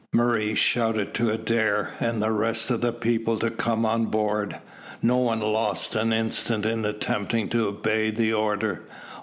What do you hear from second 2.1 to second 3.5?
the rest of the people